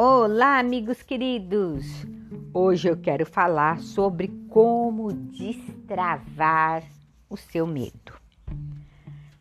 Olá, 0.00 0.60
amigos 0.60 1.02
queridos! 1.02 2.06
Hoje 2.54 2.88
eu 2.88 2.96
quero 2.96 3.26
falar 3.26 3.80
sobre 3.80 4.28
como 4.48 5.12
destravar 5.12 6.84
o 7.28 7.36
seu 7.36 7.66
medo. 7.66 8.12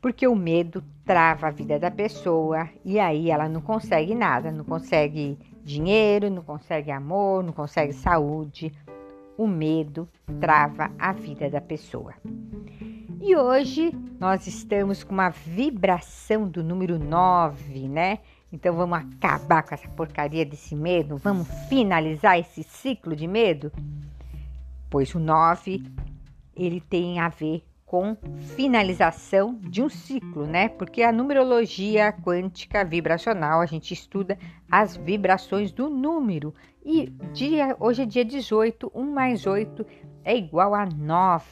Porque 0.01 0.27
o 0.27 0.35
medo 0.35 0.83
trava 1.05 1.45
a 1.45 1.51
vida 1.51 1.77
da 1.77 1.91
pessoa 1.91 2.67
e 2.83 2.97
aí 2.99 3.29
ela 3.29 3.47
não 3.47 3.61
consegue 3.61 4.15
nada, 4.15 4.51
não 4.51 4.63
consegue 4.63 5.38
dinheiro, 5.63 6.27
não 6.31 6.41
consegue 6.41 6.89
amor, 6.89 7.43
não 7.43 7.53
consegue 7.53 7.93
saúde. 7.93 8.73
O 9.37 9.45
medo 9.45 10.09
trava 10.41 10.91
a 10.97 11.13
vida 11.13 11.51
da 11.51 11.61
pessoa. 11.61 12.15
E 13.21 13.35
hoje 13.35 13.91
nós 14.19 14.47
estamos 14.47 15.03
com 15.03 15.13
uma 15.13 15.29
vibração 15.29 16.50
do 16.50 16.64
número 16.64 16.97
9, 16.97 17.87
né? 17.87 18.18
Então 18.51 18.75
vamos 18.75 19.00
acabar 19.00 19.64
com 19.64 19.74
essa 19.74 19.87
porcaria 19.89 20.46
desse 20.46 20.75
medo? 20.75 21.18
Vamos 21.18 21.47
finalizar 21.68 22.39
esse 22.39 22.64
ciclo 22.64 23.15
de 23.15 23.28
medo? 23.28 23.71
Pois 24.89 25.14
o 25.14 25.19
9 25.19 25.83
ele 26.55 26.82
tem 26.82 27.19
a 27.19 27.29
ver 27.29 27.64
com 27.88 28.18
finalização 28.55 29.57
de 29.61 29.82
um 29.82 29.88
ciclo, 29.88 30.46
né? 30.46 30.68
Porque 30.68 31.02
a 31.04 31.11
numerologia 31.11 32.11
quântica 32.11 32.83
vibracional, 32.83 33.61
a 33.61 33.66
gente 33.66 33.94
estuda 33.94 34.38
as 34.69 34.97
vibrações 34.97 35.72
do 35.72 35.89
número. 35.89 36.53
E 36.86 37.08
dia, 37.33 37.75
hoje 37.80 38.02
é 38.02 38.05
dia 38.05 38.25
18, 38.25 38.91
1 38.94 39.11
mais 39.11 39.45
8 39.45 39.86
é 40.23 40.36
igual 40.36 40.75
a 40.75 40.86
9. 40.86 41.45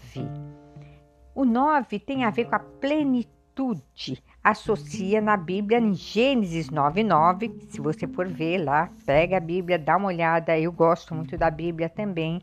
O 1.33 1.45
9 1.45 1.99
tem 1.99 2.25
a 2.25 2.29
ver 2.29 2.45
com 2.45 2.55
a 2.55 2.59
plenitude, 2.59 4.21
associa 4.45 5.19
na 5.19 5.35
Bíblia 5.35 5.79
em 5.79 5.95
Gênesis 5.95 6.69
9:9. 6.69 7.51
Se 7.69 7.81
você 7.81 8.05
for 8.05 8.27
ver 8.27 8.59
lá, 8.59 8.91
pega 9.03 9.37
a 9.37 9.39
Bíblia, 9.39 9.79
dá 9.79 9.97
uma 9.97 10.09
olhada. 10.09 10.59
Eu 10.59 10.71
gosto 10.71 11.15
muito 11.15 11.35
da 11.35 11.49
Bíblia 11.49 11.89
também, 11.89 12.39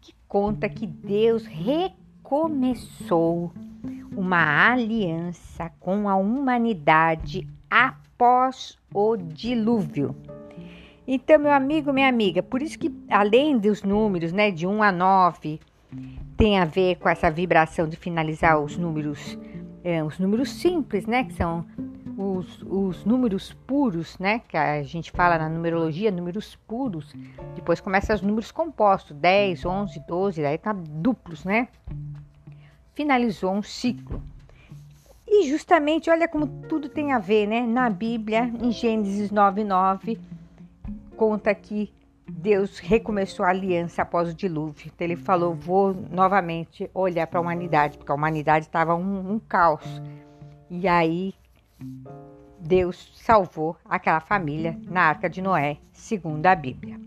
que 0.00 0.12
conta 0.26 0.68
que 0.68 0.88
Deus 0.88 1.46
recomeçou 1.46 3.52
uma 4.16 4.72
aliança 4.72 5.70
com 5.78 6.08
a 6.08 6.16
humanidade 6.16 7.46
após 7.70 8.76
o 8.92 9.16
dilúvio. 9.16 10.16
Então, 11.06 11.38
meu 11.38 11.52
amigo, 11.52 11.92
minha 11.92 12.08
amiga, 12.08 12.42
por 12.42 12.60
isso 12.60 12.76
que 12.76 12.92
além 13.08 13.56
dos 13.56 13.84
números, 13.84 14.32
né, 14.32 14.50
de 14.50 14.66
1 14.66 14.82
a 14.82 14.90
9, 14.90 15.60
tem 16.36 16.58
a 16.58 16.64
ver 16.64 16.96
com 16.96 17.08
essa 17.08 17.30
vibração 17.30 17.88
de 17.88 17.96
finalizar 17.96 18.60
os 18.60 18.76
números 18.76 19.38
é, 19.82 20.02
os 20.02 20.18
números 20.18 20.50
simples, 20.50 21.06
né? 21.06 21.24
Que 21.24 21.32
são 21.34 21.64
os, 22.16 22.62
os, 22.62 23.04
números 23.04 23.52
puros, 23.66 24.18
né? 24.18 24.40
Que 24.40 24.56
a 24.56 24.82
gente 24.82 25.10
fala 25.10 25.38
na 25.38 25.48
numerologia, 25.48 26.10
números 26.10 26.56
puros. 26.66 27.14
Depois 27.54 27.80
começa 27.80 28.14
os 28.14 28.22
números 28.22 28.50
compostos, 28.52 29.16
10, 29.16 29.64
11, 29.64 30.00
12, 30.06 30.42
daí 30.42 30.58
tá 30.58 30.72
duplos, 30.72 31.44
né? 31.44 31.68
Finalizou 32.94 33.52
um 33.52 33.62
ciclo. 33.62 34.22
E 35.26 35.48
justamente, 35.48 36.10
olha 36.10 36.26
como 36.26 36.46
tudo 36.68 36.88
tem 36.88 37.12
a 37.12 37.18
ver, 37.18 37.46
né? 37.46 37.60
Na 37.60 37.88
Bíblia, 37.88 38.52
em 38.60 38.70
Gênesis 38.72 39.30
9, 39.30 39.64
9, 39.64 40.20
conta 41.16 41.54
que 41.54 41.92
Deus 42.30 42.78
recomeçou 42.78 43.44
a 43.44 43.50
aliança 43.50 44.02
após 44.02 44.30
o 44.30 44.34
dilúvio. 44.34 44.90
Então 44.94 45.06
ele 45.06 45.16
falou: 45.16 45.54
Vou 45.54 45.92
novamente 45.92 46.90
olhar 46.94 47.26
para 47.26 47.38
a 47.38 47.42
humanidade, 47.42 47.98
porque 47.98 48.12
a 48.12 48.14
humanidade 48.14 48.66
estava 48.66 48.94
um, 48.94 49.32
um 49.32 49.38
caos. 49.38 49.84
E 50.70 50.86
aí 50.86 51.34
Deus 52.58 53.12
salvou 53.16 53.76
aquela 53.84 54.20
família 54.20 54.78
na 54.86 55.02
arca 55.02 55.28
de 55.28 55.42
Noé, 55.42 55.78
segundo 55.92 56.46
a 56.46 56.54
Bíblia. 56.54 57.00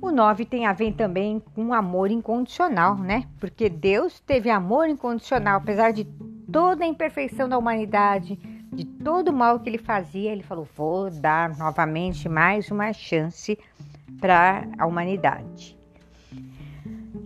O 0.00 0.12
9 0.12 0.44
tem 0.44 0.64
a 0.64 0.72
ver 0.72 0.94
também 0.94 1.42
com 1.54 1.74
amor 1.74 2.10
incondicional, 2.10 2.96
né? 2.96 3.24
Porque 3.40 3.68
Deus 3.68 4.20
teve 4.20 4.48
amor 4.48 4.88
incondicional, 4.88 5.56
apesar 5.56 5.92
de 5.92 6.04
toda 6.50 6.84
a 6.84 6.88
imperfeição 6.88 7.48
da 7.48 7.58
humanidade, 7.58 8.38
de 8.72 8.84
todo 8.84 9.28
o 9.28 9.32
mal 9.32 9.58
que 9.58 9.68
ele 9.68 9.78
fazia, 9.78 10.30
ele 10.30 10.42
falou: 10.42 10.68
vou 10.76 11.10
dar 11.10 11.56
novamente 11.56 12.28
mais 12.28 12.70
uma 12.70 12.92
chance 12.92 13.58
para 14.20 14.68
a 14.78 14.86
humanidade. 14.86 15.78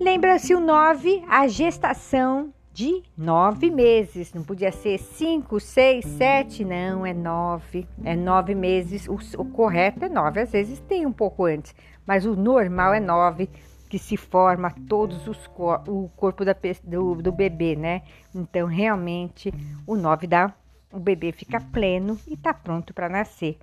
Lembra-se 0.00 0.54
o 0.54 0.60
9, 0.60 1.24
a 1.28 1.46
gestação 1.46 2.52
de 2.72 3.02
nove 3.16 3.70
meses. 3.70 4.32
Não 4.32 4.42
podia 4.42 4.72
ser 4.72 4.98
cinco, 4.98 5.60
seis, 5.60 6.04
sete, 6.04 6.64
não, 6.64 7.04
é 7.04 7.12
nove. 7.12 7.86
É 8.02 8.16
nove 8.16 8.54
meses. 8.54 9.06
O, 9.06 9.18
o, 9.38 9.44
correto 9.44 10.04
é 10.04 10.08
nove. 10.08 10.40
Às 10.40 10.52
vezes 10.52 10.80
tem 10.80 11.04
um 11.06 11.12
pouco 11.12 11.44
antes, 11.44 11.74
mas 12.06 12.24
o 12.24 12.34
normal 12.34 12.94
é 12.94 13.00
nove, 13.00 13.48
que 13.88 13.98
se 13.98 14.16
forma 14.16 14.74
todos 14.88 15.28
os 15.28 15.50
o 15.86 16.08
corpo 16.16 16.44
da, 16.44 16.56
do, 16.82 17.16
do 17.16 17.30
bebê, 17.30 17.76
né? 17.76 18.02
Então, 18.34 18.66
realmente, 18.66 19.52
o 19.86 19.94
nove 19.94 20.26
dá. 20.26 20.54
O 20.92 20.98
bebê 20.98 21.32
fica 21.32 21.58
pleno 21.58 22.18
e 22.26 22.34
está 22.34 22.52
pronto 22.52 22.92
para 22.92 23.08
nascer. 23.08 23.58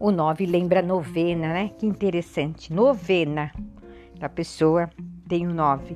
O 0.00 0.10
9 0.10 0.46
lembra 0.46 0.80
novena, 0.80 1.52
né? 1.52 1.70
Que 1.78 1.84
interessante. 1.84 2.72
Novena. 2.72 3.52
A 4.18 4.30
pessoa 4.30 4.88
tem 5.28 5.46
o 5.46 5.52
9. 5.52 5.94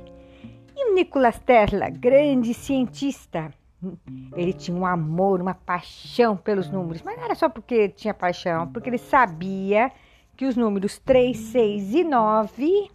E 0.77 0.91
o 0.91 0.93
Nicolas 0.93 1.39
Tesla, 1.39 1.89
grande 1.89 2.53
cientista, 2.53 3.51
ele 4.35 4.53
tinha 4.53 4.77
um 4.77 4.85
amor, 4.85 5.41
uma 5.41 5.55
paixão 5.55 6.37
pelos 6.37 6.69
números, 6.69 7.01
mas 7.01 7.17
não 7.17 7.23
era 7.23 7.33
só 7.33 7.49
porque 7.49 7.89
tinha 7.89 8.13
paixão, 8.13 8.67
porque 8.67 8.91
ele 8.91 8.99
sabia 8.99 9.91
que 10.37 10.45
os 10.45 10.55
números 10.55 10.99
3, 10.99 11.35
6 11.35 11.95
e 11.95 12.03
9 12.03 12.91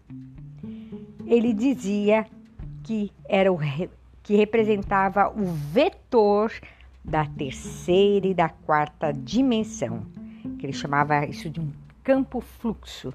ele 1.26 1.52
dizia 1.52 2.24
que 2.84 3.10
era 3.28 3.52
o 3.52 3.58
que 4.22 4.36
representava 4.36 5.28
o 5.28 5.44
vetor 5.72 6.52
da 7.04 7.26
terceira 7.26 8.28
e 8.28 8.34
da 8.34 8.48
quarta 8.48 9.12
dimensão 9.12 10.06
que 10.58 10.66
ele 10.66 10.72
chamava 10.72 11.24
isso 11.26 11.48
de 11.50 11.60
um 11.60 11.70
campo 12.02 12.40
fluxo, 12.40 13.12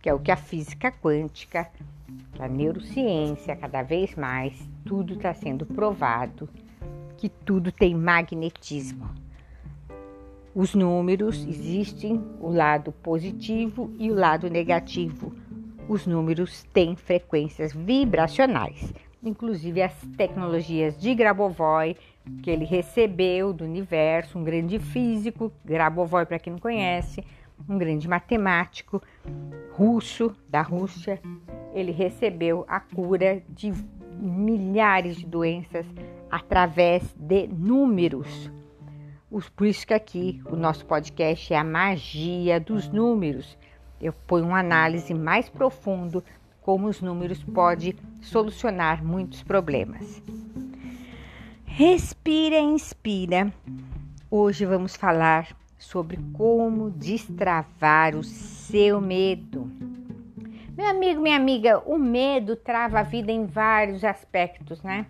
que 0.00 0.08
é 0.08 0.14
o 0.14 0.18
que 0.18 0.30
a 0.30 0.36
física 0.36 0.92
quântica, 0.92 1.68
a 2.38 2.48
neurociência, 2.48 3.56
cada 3.56 3.82
vez 3.82 4.14
mais, 4.14 4.54
tudo 4.84 5.14
está 5.14 5.34
sendo 5.34 5.66
provado 5.66 6.48
que 7.16 7.28
tudo 7.28 7.72
tem 7.72 7.94
magnetismo. 7.94 9.10
Os 10.54 10.74
números 10.74 11.44
existem 11.46 12.22
o 12.40 12.48
lado 12.48 12.92
positivo 12.92 13.92
e 13.98 14.10
o 14.10 14.14
lado 14.14 14.48
negativo. 14.48 15.32
Os 15.88 16.06
números 16.06 16.64
têm 16.72 16.96
frequências 16.96 17.72
vibracionais, 17.72 18.92
inclusive 19.22 19.82
as 19.82 19.94
tecnologias 20.16 20.96
de 20.98 21.14
Grabovoi 21.14 21.96
que 22.42 22.50
ele 22.50 22.64
recebeu 22.64 23.52
do 23.52 23.64
universo, 23.64 24.38
um 24.38 24.44
grande 24.44 24.78
físico, 24.78 25.52
Grabovoi 25.64 26.26
para 26.26 26.38
quem 26.38 26.52
não 26.52 26.60
conhece, 26.60 27.24
um 27.68 27.78
grande 27.78 28.08
matemático 28.08 29.02
russo 29.72 30.34
da 30.48 30.62
Rússia. 30.62 31.20
Ele 31.74 31.92
recebeu 31.92 32.64
a 32.68 32.80
cura 32.80 33.42
de 33.48 33.72
milhares 34.18 35.16
de 35.16 35.26
doenças 35.26 35.86
através 36.30 37.14
de 37.16 37.46
números. 37.48 38.50
Por 39.54 39.66
isso 39.66 39.86
que 39.86 39.94
aqui 39.94 40.40
o 40.50 40.56
nosso 40.56 40.86
podcast 40.86 41.52
é 41.52 41.56
a 41.56 41.64
magia 41.64 42.58
dos 42.58 42.88
números. 42.88 43.58
Eu 44.00 44.12
ponho 44.12 44.46
uma 44.46 44.60
análise 44.60 45.12
mais 45.12 45.48
profundo 45.48 46.24
como 46.60 46.86
os 46.86 47.00
números 47.00 47.42
podem 47.42 47.94
solucionar 48.20 49.04
muitos 49.04 49.42
problemas. 49.42 50.22
Respira, 51.78 52.58
inspira. 52.58 53.52
Hoje 54.28 54.66
vamos 54.66 54.96
falar 54.96 55.56
sobre 55.78 56.18
como 56.32 56.90
destravar 56.90 58.16
o 58.16 58.24
seu 58.24 59.00
medo. 59.00 59.70
Meu 60.76 60.86
amigo, 60.88 61.22
minha 61.22 61.36
amiga, 61.36 61.78
o 61.86 61.96
medo 61.96 62.56
trava 62.56 62.98
a 62.98 63.04
vida 63.04 63.30
em 63.30 63.46
vários 63.46 64.02
aspectos, 64.02 64.82
né? 64.82 65.06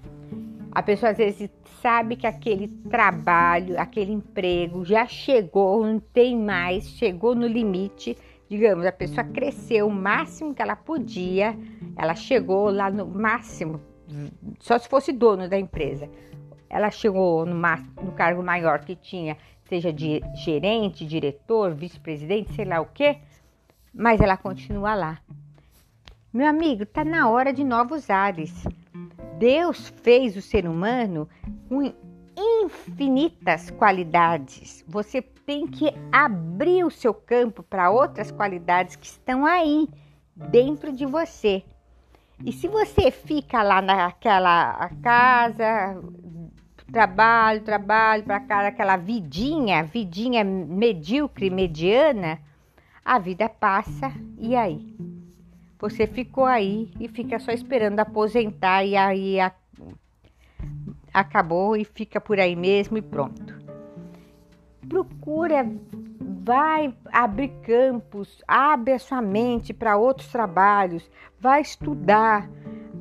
A 0.71 0.83
pessoa 0.83 1.13
às 1.13 1.17
vezes 1.17 1.49
sabe 1.81 2.17
que 2.17 2.27
aquele 2.27 2.69
trabalho, 2.91 3.81
aquele 3.81 4.13
emprego 4.13 4.85
já 4.85 5.07
chegou, 5.07 5.87
não 5.87 5.99
tem 5.99 6.37
mais, 6.37 6.87
chegou 6.87 7.35
no 7.35 7.47
limite. 7.47 8.15
Digamos, 8.47 8.85
a 8.85 8.93
pessoa 8.93 9.25
cresceu 9.25 9.87
o 9.87 9.91
máximo 9.91 10.53
que 10.53 10.61
ela 10.61 10.77
podia, 10.77 11.59
ela 11.97 12.15
chegou 12.15 12.69
lá 12.69 12.91
no 12.91 13.07
máximo, 13.07 13.81
só 14.59 14.79
se 14.79 14.87
fosse 14.87 15.13
dono 15.13 15.49
da 15.49 15.59
empresa 15.59 16.11
ela 16.71 16.91
chegou 16.91 17.47
no, 17.47 17.55
no 17.55 18.13
cargo 18.13 18.43
maior 18.43 18.81
que 18.81 18.95
tinha, 18.95 19.37
seja 19.69 19.93
de 19.93 20.21
gerente, 20.35 21.07
diretor, 21.07 21.75
vice-presidente, 21.75 22.53
sei 22.55 22.65
lá 22.65 22.81
o 22.81 22.87
quê, 22.87 23.19
mas 23.95 24.21
ela 24.21 24.37
continua 24.37 24.95
lá. 24.95 25.19
Meu 26.33 26.47
amigo, 26.47 26.83
está 26.83 27.05
na 27.05 27.29
hora 27.29 27.53
de 27.53 27.65
novos 27.65 28.11
ares. 28.11 28.65
Deus 29.39 29.89
fez 30.03 30.37
o 30.37 30.43
ser 30.43 30.67
humano 30.67 31.29
com 31.69 31.93
infinitas 32.37 33.71
qualidades. 33.71 34.85
Você 34.87 35.23
tem 35.23 35.67
que 35.67 35.93
abrir 36.13 36.85
o 36.85 36.91
seu 36.91 37.15
campo 37.15 37.63
para 37.63 37.91
outras 37.91 38.31
qualidades 38.31 38.95
que 38.95 39.07
estão 39.07 39.47
aí 39.47 39.89
dentro 40.37 40.93
de 40.93 41.07
você. 41.07 41.65
E 42.45 42.53
se 42.53 42.69
você 42.69 43.11
fica 43.11 43.63
lá 43.63 43.83
naquela 43.83 44.91
casa, 45.03 46.01
trabalho, 46.91 47.61
trabalho 47.61 48.25
para 48.25 48.41
cá, 48.41 48.67
aquela 48.67 48.97
vidinha, 48.97 49.85
vidinha 49.85 50.43
medíocre, 50.45 51.51
mediana, 51.51 52.41
a 53.05 53.19
vida 53.19 53.49
passa 53.49 54.13
e 54.39 54.57
aí? 54.57 54.97
Você 55.79 56.07
ficou 56.07 56.45
aí 56.45 56.91
e 56.99 57.09
fica 57.09 57.39
só 57.39 57.53
esperando 57.53 58.01
aposentar 58.01 58.85
e 58.85 58.97
aí 58.97 59.39
a, 59.39 59.53
acabou 61.15 61.77
e 61.77 61.85
fica 61.85 62.21
por 62.21 62.41
aí 62.41 62.57
mesmo 62.57 62.99
e 62.99 63.03
pronto. 63.03 63.57
Procura, 64.89 65.65
vai 66.21 66.95
abrir 67.13 67.51
campos, 67.63 68.43
abre 68.49 68.95
a 68.95 68.99
sua 68.99 69.23
mente 69.23 69.73
para 69.73 69.97
outros 69.97 70.29
trabalhos, 70.29 71.09
vai 71.39 71.61
estudar, 71.61 72.49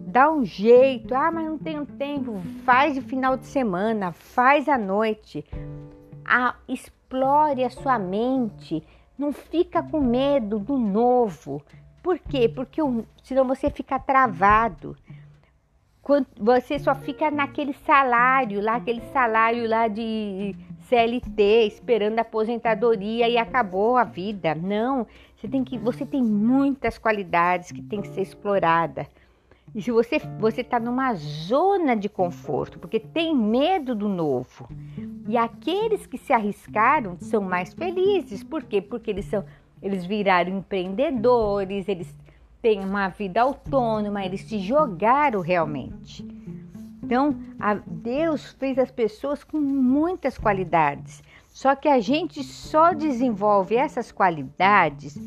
dá 0.07 0.31
um 0.31 0.45
jeito. 0.45 1.13
Ah, 1.13 1.30
mas 1.31 1.45
não 1.45 1.57
tenho 1.57 1.86
tempo. 1.86 2.42
Faz 2.63 2.95
de 2.95 3.01
final 3.01 3.36
de 3.36 3.45
semana, 3.45 4.13
faz 4.13 4.69
à 4.69 4.77
noite. 4.77 5.45
Ah, 6.25 6.56
explore 6.68 7.63
a 7.63 7.69
sua 7.69 8.00
mente. 8.00 8.83
Não 9.18 9.33
fica 9.33 9.83
com 9.83 10.00
medo 10.00 10.57
do 10.57 10.77
novo. 10.77 11.62
Por 12.01 12.18
quê? 12.19 12.48
Porque 12.48 12.81
senão 13.21 13.45
você 13.45 13.69
fica 13.69 14.00
travado. 14.00 14.95
Você 16.39 16.80
só 16.80 16.95
fica 16.95 17.30
naquele 17.30 17.74
salário 17.74 18.62
lá, 18.62 18.77
aquele 18.77 19.01
salário 19.12 19.68
lá 19.68 19.89
de 19.89 20.56
CLT, 20.83 21.68
esperando 21.68 22.18
a 22.19 22.21
aposentadoria 22.21 23.27
e 23.27 23.38
acabou 23.38 23.98
a 23.98 24.06
vida. 24.06 24.56
Não, 24.56 25.06
você 25.36 25.50
tem 25.50 25.65
que, 25.65 25.77
você 25.77 26.06
tem 26.06 26.24
muitas 26.24 26.98
qualidades 26.98 27.74
que 27.74 27.81
tem 27.81 28.01
que 28.01 28.07
ser 28.07 28.21
explorada. 28.21 29.06
E 29.75 29.81
se 29.81 29.92
você 29.92 30.19
você 30.40 30.62
está 30.62 30.80
numa 30.80 31.14
zona 31.14 31.96
de 31.96 32.10
conforto, 32.10 32.80
porque 32.80 33.00
tem 33.00 33.36
medo 33.36 33.94
do 33.94 34.08
novo, 34.08 34.68
e 35.28 35.38
aqueles 35.38 36.06
que 36.06 36.18
se 36.18 36.34
arriscaram 36.34 37.18
são 37.19 37.42
mais 37.42 37.74
felizes, 37.74 38.44
por 38.44 38.64
quê? 38.64 38.81
Porque 38.81 39.12
eles 39.12 39.25
são 39.25 39.44
eles 39.81 40.06
viraram 40.06 40.58
empreendedores, 40.58 41.88
eles 41.88 42.14
têm 42.62 42.84
uma 42.84 43.10
vida 43.10 43.42
autônoma, 43.42 44.25
eles 44.25 44.42
se 44.42 44.60
jogaram 44.60 45.42
realmente. 45.42 46.25
Então, 47.04 47.38
Deus 47.86 48.52
fez 48.54 48.78
as 48.78 48.92
pessoas 48.92 49.44
com 49.44 49.58
muitas 49.58 50.38
qualidades. 50.38 51.24
Só 51.48 51.75
que 51.75 51.88
a 51.88 52.00
gente 52.00 52.44
só 52.44 52.94
desenvolve 52.94 53.75
essas 53.75 54.12
qualidades 54.12 55.18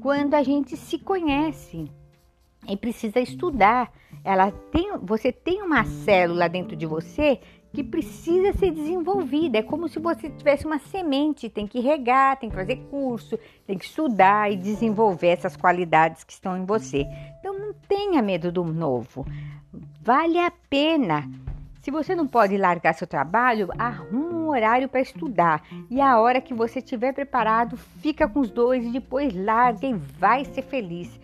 quando 0.00 0.34
a 0.34 0.42
gente 0.42 0.76
se 0.76 0.98
conhece 0.98 1.90
e 2.68 2.76
precisa 2.76 3.20
estudar. 3.20 3.92
Ela 4.22 4.50
tem, 4.50 4.96
você 5.02 5.30
tem 5.30 5.62
uma 5.62 5.84
célula 5.84 6.48
dentro 6.48 6.76
de 6.76 6.86
você 6.86 7.40
que 7.74 7.82
precisa 7.82 8.52
ser 8.52 8.70
desenvolvida. 8.70 9.58
É 9.58 9.62
como 9.62 9.88
se 9.88 9.98
você 9.98 10.30
tivesse 10.30 10.64
uma 10.64 10.78
semente, 10.78 11.48
tem 11.48 11.66
que 11.66 11.80
regar, 11.80 12.38
tem 12.38 12.48
que 12.48 12.54
fazer 12.54 12.76
curso, 12.88 13.38
tem 13.66 13.76
que 13.76 13.84
estudar 13.84 14.50
e 14.50 14.56
desenvolver 14.56 15.28
essas 15.28 15.56
qualidades 15.56 16.22
que 16.22 16.32
estão 16.32 16.56
em 16.56 16.64
você. 16.64 17.04
Então 17.40 17.58
não 17.58 17.74
tenha 17.88 18.22
medo 18.22 18.52
do 18.52 18.64
novo. 18.64 19.26
Vale 20.00 20.38
a 20.38 20.52
pena. 20.70 21.28
Se 21.82 21.90
você 21.90 22.14
não 22.14 22.26
pode 22.26 22.56
largar 22.56 22.94
seu 22.94 23.06
trabalho, 23.06 23.68
arruma 23.76 24.38
um 24.38 24.48
horário 24.48 24.88
para 24.88 25.02
estudar. 25.02 25.62
E 25.90 26.00
a 26.00 26.18
hora 26.18 26.40
que 26.40 26.54
você 26.54 26.78
estiver 26.78 27.12
preparado, 27.12 27.76
fica 27.76 28.26
com 28.26 28.40
os 28.40 28.50
dois 28.50 28.84
e 28.86 28.90
depois 28.90 29.34
larga 29.34 29.86
e 29.86 29.92
vai 29.92 30.46
ser 30.46 30.62
feliz. 30.62 31.20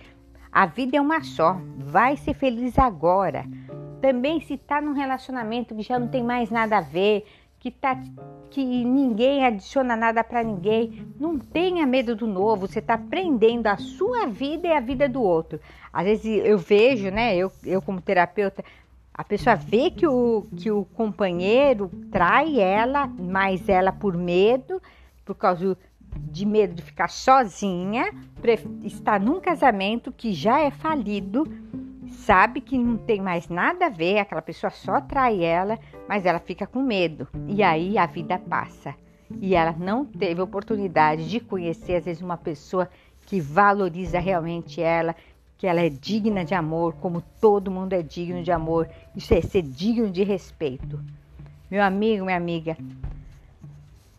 A 0.52 0.66
vida 0.66 0.96
é 0.96 1.00
uma 1.00 1.22
só, 1.22 1.60
vai 1.76 2.16
ser 2.16 2.34
feliz 2.34 2.76
agora. 2.78 3.46
Também 4.00 4.40
se 4.40 4.54
está 4.54 4.80
num 4.80 4.94
relacionamento 4.94 5.74
que 5.74 5.82
já 5.82 5.98
não 5.98 6.08
tem 6.08 6.24
mais 6.24 6.50
nada 6.50 6.78
a 6.78 6.80
ver, 6.80 7.24
que, 7.60 7.70
tá, 7.70 8.02
que 8.50 8.64
ninguém 8.64 9.44
adiciona 9.44 9.94
nada 9.94 10.24
para 10.24 10.42
ninguém, 10.42 11.06
não 11.20 11.38
tenha 11.38 11.86
medo 11.86 12.16
do 12.16 12.26
novo, 12.26 12.66
você 12.66 12.80
está 12.80 12.94
aprendendo 12.94 13.66
a 13.68 13.76
sua 13.76 14.26
vida 14.26 14.66
e 14.66 14.72
a 14.72 14.80
vida 14.80 15.08
do 15.08 15.22
outro. 15.22 15.60
Às 15.92 16.04
vezes 16.04 16.44
eu 16.44 16.58
vejo, 16.58 17.10
né, 17.10 17.36
eu, 17.36 17.52
eu 17.64 17.80
como 17.80 18.00
terapeuta, 18.00 18.64
a 19.14 19.22
pessoa 19.22 19.54
vê 19.54 19.90
que 19.90 20.06
o, 20.06 20.46
que 20.56 20.70
o 20.70 20.84
companheiro 20.94 21.90
trai 22.10 22.58
ela, 22.58 23.06
mas 23.06 23.68
ela 23.68 23.92
por 23.92 24.16
medo, 24.16 24.82
por 25.24 25.34
causa 25.34 25.76
de 26.30 26.46
medo 26.46 26.74
de 26.74 26.82
ficar 26.82 27.08
sozinha, 27.08 28.12
está 28.84 29.18
num 29.18 29.40
casamento 29.40 30.12
que 30.12 30.32
já 30.32 30.60
é 30.60 30.70
falido, 30.70 31.46
sabe 32.08 32.60
que 32.60 32.76
não 32.78 32.96
tem 32.96 33.20
mais 33.20 33.48
nada 33.48 33.86
a 33.86 33.90
ver, 33.90 34.18
aquela 34.18 34.42
pessoa 34.42 34.70
só 34.70 35.00
trai 35.00 35.42
ela, 35.42 35.78
mas 36.08 36.26
ela 36.26 36.38
fica 36.38 36.66
com 36.66 36.82
medo. 36.82 37.28
E 37.46 37.62
aí 37.62 37.96
a 37.98 38.06
vida 38.06 38.38
passa. 38.38 38.94
E 39.40 39.54
ela 39.54 39.72
não 39.72 40.04
teve 40.04 40.40
oportunidade 40.40 41.28
de 41.28 41.38
conhecer, 41.40 41.96
às 41.96 42.04
vezes, 42.04 42.22
uma 42.22 42.36
pessoa 42.36 42.88
que 43.26 43.40
valoriza 43.40 44.18
realmente 44.18 44.82
ela, 44.82 45.14
que 45.56 45.66
ela 45.66 45.80
é 45.80 45.88
digna 45.88 46.44
de 46.44 46.54
amor, 46.54 46.94
como 46.94 47.22
todo 47.40 47.70
mundo 47.70 47.92
é 47.92 48.02
digno 48.02 48.42
de 48.42 48.50
amor. 48.50 48.88
Isso 49.14 49.32
é 49.34 49.40
ser 49.40 49.62
digno 49.62 50.10
de 50.10 50.24
respeito. 50.24 50.98
Meu 51.70 51.82
amigo, 51.82 52.24
minha 52.24 52.36
amiga, 52.36 52.76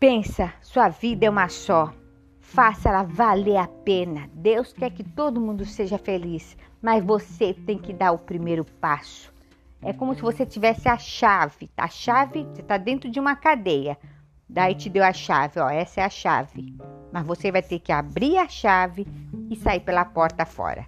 Pensa, 0.02 0.52
sua 0.60 0.88
vida 0.88 1.26
é 1.26 1.30
uma 1.30 1.48
só. 1.48 1.94
Faça 2.40 2.88
ela 2.88 3.04
valer 3.04 3.56
a 3.56 3.68
pena. 3.68 4.28
Deus 4.34 4.72
quer 4.72 4.90
que 4.90 5.04
todo 5.04 5.40
mundo 5.40 5.64
seja 5.64 5.96
feliz, 5.96 6.56
mas 6.82 7.04
você 7.04 7.54
tem 7.54 7.78
que 7.78 7.92
dar 7.92 8.10
o 8.10 8.18
primeiro 8.18 8.64
passo. 8.64 9.32
É 9.80 9.92
como 9.92 10.12
se 10.16 10.20
você 10.20 10.44
tivesse 10.44 10.88
a 10.88 10.98
chave. 10.98 11.70
A 11.76 11.86
chave, 11.86 12.42
você 12.42 12.62
está 12.62 12.78
dentro 12.78 13.08
de 13.08 13.20
uma 13.20 13.36
cadeia. 13.36 13.96
Daí 14.48 14.74
te 14.74 14.90
deu 14.90 15.04
a 15.04 15.12
chave, 15.12 15.60
ó, 15.60 15.70
essa 15.70 16.00
é 16.00 16.04
a 16.04 16.10
chave. 16.10 16.74
Mas 17.12 17.24
você 17.24 17.52
vai 17.52 17.62
ter 17.62 17.78
que 17.78 17.92
abrir 17.92 18.38
a 18.38 18.48
chave 18.48 19.06
e 19.48 19.54
sair 19.54 19.78
pela 19.78 20.04
porta 20.04 20.44
fora. 20.44 20.84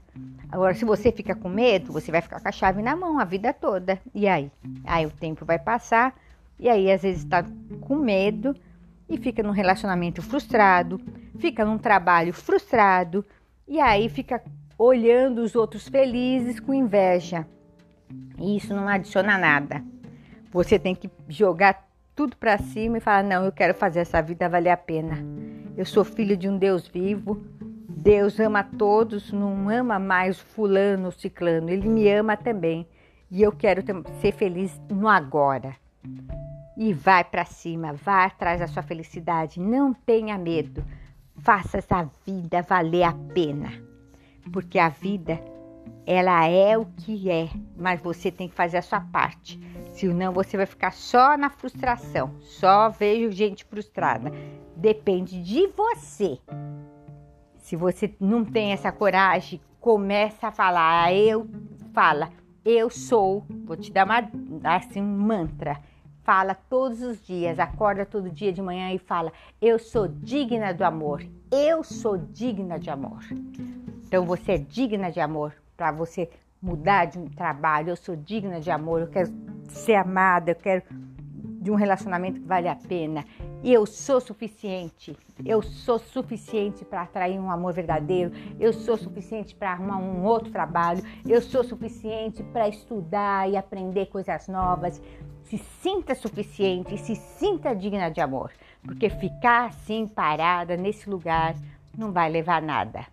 Agora, 0.50 0.75
se 0.75 0.84
você 0.84 1.12
fica 1.12 1.37
com 1.37 1.49
medo, 1.49 1.93
você 1.93 2.11
vai 2.11 2.20
ficar 2.20 2.40
com 2.40 2.49
a 2.49 2.52
chave 2.52 2.82
na 2.82 2.96
mão 2.96 3.20
a 3.20 3.25
vida 3.25 3.52
toda. 3.52 3.96
E 4.12 4.26
aí? 4.26 4.50
Aí 4.82 5.06
o 5.06 5.11
tempo 5.12 5.44
vai 5.44 5.61
passar 5.61 6.12
e 6.58 6.69
aí 6.69 6.90
às 6.90 7.02
vezes 7.02 7.22
está 7.22 7.44
com 7.80 7.94
medo 7.94 8.56
e 9.08 9.16
fica 9.18 9.42
num 9.42 9.50
relacionamento 9.50 10.23
frustrado, 10.23 11.00
fica 11.38 11.64
num 11.64 11.78
trabalho 11.78 12.32
frustrado 12.32 13.25
e 13.66 13.80
aí 13.80 14.08
fica 14.08 14.42
olhando 14.78 15.42
os 15.42 15.54
outros 15.54 15.88
felizes 15.88 16.58
com 16.58 16.75
inveja. 16.75 17.46
E 18.38 18.56
isso 18.56 18.75
não 18.75 18.88
adiciona 18.88 19.38
nada. 19.38 19.82
Você 20.52 20.78
tem 20.78 20.94
que 20.94 21.11
jogar 21.28 21.88
tudo 22.14 22.37
para 22.37 22.58
cima 22.58 22.99
e 22.99 23.00
falar: 23.00 23.25
"Não, 23.25 23.44
eu 23.44 23.52
quero 23.52 23.75
fazer 23.75 24.00
essa 24.00 24.20
vida 24.23 24.49
valer 24.49 24.70
a 24.70 24.76
pena. 24.76 25.18
Eu 25.76 25.84
sou 25.84 26.04
filho 26.04 26.37
de 26.37 26.49
um 26.49 26.56
Deus 26.56 26.87
vivo. 26.88 27.44
Deus 27.88 28.38
ama 28.38 28.62
todos, 28.62 29.32
não 29.32 29.68
ama 29.68 29.99
mais 29.99 30.38
fulano 30.38 31.06
ou 31.06 31.12
ciclano. 31.12 31.70
Ele 31.70 31.88
me 31.88 32.08
ama 32.11 32.37
também. 32.37 32.87
E 33.30 33.42
eu 33.42 33.50
quero 33.50 33.82
ser 34.20 34.32
feliz 34.32 34.78
no 34.90 35.08
agora 35.08 35.75
e 36.76 36.93
vai 36.93 37.23
para 37.25 37.45
cima, 37.45 37.93
vai 37.93 38.26
atrás 38.26 38.61
da 38.61 38.66
sua 38.66 38.83
felicidade. 38.83 39.61
Não 39.61 39.93
tenha 39.93 40.37
medo. 40.37 40.85
Faça 41.38 41.78
essa 41.78 42.09
vida 42.26 42.62
valer 42.62 43.04
a 43.04 43.12
pena. 43.12 43.73
Porque 44.52 44.78
a 44.78 44.88
vida, 44.88 45.40
ela 46.07 46.47
é 46.47 46.76
o 46.76 46.85
que 46.85 47.31
é, 47.31 47.49
mas 47.76 48.00
você 48.00 48.31
tem 48.31 48.49
que 48.49 48.54
fazer 48.54 48.78
a 48.78 48.83
sua 48.83 49.00
parte. 49.00 49.59
Senão 49.93 50.33
você 50.33 50.57
vai 50.57 50.66
ficar 50.66 50.93
só 50.93 51.37
na 51.37 51.49
frustração. 51.49 52.35
Só 52.40 52.88
vejo 52.88 53.31
gente 53.31 53.64
frustrada. 53.64 54.33
Depende 54.76 55.40
de 55.43 55.69
você. 55.69 56.38
Se 57.59 57.76
você 57.76 58.14
não 58.21 58.45
tem 58.45 58.73
essa 58.73 58.93
coragem, 58.93 59.61
começa 59.81 60.49
a 60.49 60.52
falar, 60.52 61.04
ah, 61.04 61.14
eu 61.14 61.49
fala, 61.93 62.31
eu 62.64 62.90
sou, 62.90 63.45
vou 63.64 63.76
te 63.76 63.93
dar 63.93 64.04
uma 64.04 64.28
assim 64.76 65.00
um 65.00 65.04
mantra 65.04 65.81
fala 66.25 66.54
todos 66.54 67.02
os 67.02 67.25
dias, 67.25 67.59
acorda 67.59 68.04
todo 68.04 68.31
dia 68.31 68.52
de 68.52 68.62
manhã 68.62 68.93
e 68.93 68.99
fala: 68.99 69.33
Eu 69.61 69.78
sou 69.78 70.09
digna 70.09 70.73
do 70.73 70.83
amor, 70.83 71.25
eu 71.52 71.85
sou 71.85 72.16
digna 72.16 72.78
de 72.78 72.90
amor. 72.90 73.23
Então 74.07 74.25
você 74.25 74.52
é 74.52 74.59
digna 74.59 75.11
de 75.11 75.21
amor 75.21 75.54
para 75.76 75.93
você 75.93 76.31
mudar 76.61 77.04
de 77.04 77.19
um 77.19 77.28
trabalho. 77.28 77.90
Eu 77.90 77.97
sou 77.97 78.16
digna 78.16 78.61
de 78.61 78.71
amor, 78.71 79.02
eu 79.02 79.09
quero 79.09 79.33
ser 79.69 79.95
amada, 79.95 80.52
eu 80.52 80.57
quero 80.57 80.83
de 81.64 81.71
um 81.71 81.75
relacionamento 81.75 82.40
que 82.40 82.47
vale 82.47 82.69
a 82.69 82.76
pena. 82.76 83.25
E 83.62 83.73
eu 83.73 83.87
sou 83.87 84.21
suficiente. 84.21 85.16
Eu 85.43 85.62
sou 85.62 85.99
suficiente 85.99 86.85
para 86.85 87.02
atrair 87.02 87.40
um 87.40 87.50
amor 87.50 87.73
verdadeiro. 87.73 88.31
Eu 88.61 88.75
sou 88.75 88.99
suficiente 88.99 89.54
para 89.54 89.73
arrumar 89.73 89.97
um 89.97 90.23
outro 90.25 90.50
trabalho. 90.52 91.02
Eu 91.26 91.40
sou 91.40 91.64
suficiente 91.64 92.43
para 92.43 92.69
estudar 92.69 93.49
e 93.50 93.57
aprender 93.57 94.07
coisas 94.07 94.47
novas. 94.49 95.00
Se 95.45 95.59
sinta 95.59 96.15
suficiente 96.15 96.99
se 96.99 97.15
sinta 97.15 97.75
digna 97.75 98.11
de 98.11 98.21
amor, 98.21 98.51
porque 98.83 99.09
ficar 99.11 99.67
assim 99.67 100.07
parada 100.07 100.77
nesse 100.77 101.09
lugar 101.09 101.55
não 101.97 102.13
vai 102.13 102.31
levar 102.31 102.63
a 102.63 102.67
nada. 102.67 103.07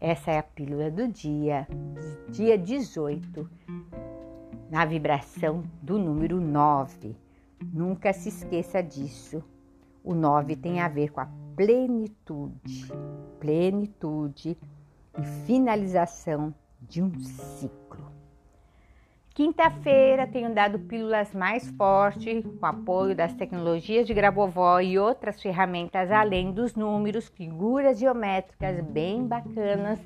Essa 0.00 0.30
é 0.30 0.38
a 0.38 0.42
pílula 0.42 0.90
do 0.90 1.08
dia, 1.08 1.68
dia 2.28 2.56
18, 2.56 3.48
na 4.70 4.84
vibração 4.84 5.62
do 5.82 5.98
número 5.98 6.40
9. 6.40 7.16
Nunca 7.72 8.12
se 8.12 8.30
esqueça 8.30 8.82
disso. 8.82 9.42
O 10.02 10.14
9 10.14 10.56
tem 10.56 10.80
a 10.80 10.88
ver 10.88 11.10
com 11.10 11.20
a 11.20 11.28
plenitude, 11.54 12.90
plenitude 13.38 14.56
e 15.18 15.22
finalização 15.44 16.54
de 16.80 17.02
um 17.02 17.12
ciclo. 17.20 18.19
Quinta-feira 19.34 20.26
tenho 20.26 20.52
dado 20.52 20.78
pílulas 20.80 21.32
mais 21.32 21.70
fortes 21.70 22.44
com 22.58 22.66
apoio 22.66 23.14
das 23.14 23.32
tecnologias 23.32 24.06
de 24.06 24.12
Grabovoi 24.12 24.88
e 24.88 24.98
outras 24.98 25.40
ferramentas 25.40 26.10
além 26.10 26.52
dos 26.52 26.74
números, 26.74 27.28
figuras 27.28 27.98
geométricas 27.98 28.84
bem 28.84 29.24
bacanas, 29.24 30.00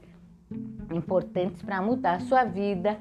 importantes 0.93 1.63
para 1.63 1.81
mudar 1.81 2.17
a 2.17 2.21
sua 2.21 2.45
vida. 2.45 2.99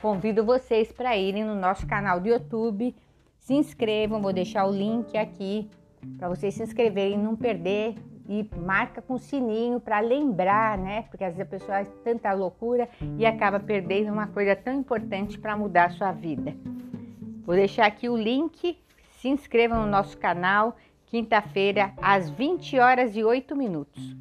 Convido 0.00 0.44
vocês 0.44 0.90
para 0.90 1.16
irem 1.16 1.44
no 1.44 1.54
nosso 1.54 1.86
canal 1.86 2.20
do 2.20 2.28
YouTube, 2.28 2.94
se 3.38 3.54
inscrevam, 3.54 4.22
vou 4.22 4.32
deixar 4.32 4.66
o 4.66 4.72
link 4.72 5.16
aqui 5.16 5.70
para 6.16 6.28
vocês 6.28 6.54
se 6.54 6.62
inscreverem 6.62 7.18
e 7.18 7.22
não 7.22 7.36
perder 7.36 7.94
e 8.28 8.48
marca 8.58 9.00
com 9.00 9.18
sininho 9.18 9.80
para 9.80 10.00
lembrar, 10.00 10.76
né? 10.78 11.02
Porque 11.02 11.24
às 11.24 11.36
vezes 11.36 11.46
a 11.46 11.50
pessoa 11.50 11.72
faz 11.78 11.88
tanta 12.04 12.32
loucura 12.32 12.88
e 13.18 13.24
acaba 13.24 13.60
perdendo 13.60 14.12
uma 14.12 14.26
coisa 14.26 14.56
tão 14.56 14.74
importante 14.74 15.38
para 15.38 15.56
mudar 15.56 15.86
a 15.86 15.90
sua 15.90 16.12
vida. 16.12 16.54
Vou 17.44 17.54
deixar 17.54 17.86
aqui 17.86 18.08
o 18.08 18.16
link. 18.16 18.78
Se 19.12 19.28
inscrevam 19.28 19.82
no 19.82 19.90
nosso 19.90 20.18
canal, 20.18 20.76
quinta-feira, 21.06 21.92
às 22.02 22.28
20 22.28 22.78
horas 22.78 23.16
e 23.16 23.24
8 23.24 23.54
minutos. 23.56 24.16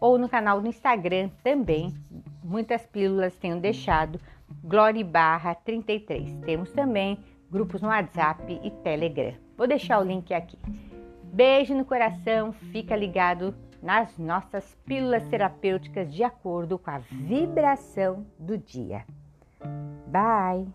Ou 0.00 0.18
no 0.18 0.28
canal 0.28 0.60
do 0.60 0.68
Instagram 0.68 1.30
também. 1.42 1.94
Muitas 2.42 2.84
pílulas 2.86 3.34
tenho 3.36 3.60
deixado. 3.60 4.20
Glória 4.62 5.04
barra 5.04 5.54
33. 5.54 6.36
Temos 6.44 6.70
também 6.72 7.18
grupos 7.50 7.80
no 7.80 7.88
WhatsApp 7.88 8.60
e 8.62 8.70
Telegram. 8.70 9.34
Vou 9.56 9.66
deixar 9.66 10.00
o 10.00 10.04
link 10.04 10.34
aqui. 10.34 10.58
Beijo 11.32 11.74
no 11.74 11.84
coração, 11.84 12.52
fica 12.52 12.96
ligado 12.96 13.54
nas 13.82 14.16
nossas 14.18 14.74
pílulas 14.86 15.26
terapêuticas 15.28 16.12
de 16.12 16.24
acordo 16.24 16.78
com 16.78 16.90
a 16.90 16.98
vibração 16.98 18.26
do 18.38 18.56
dia. 18.56 19.04
Bye! 20.08 20.66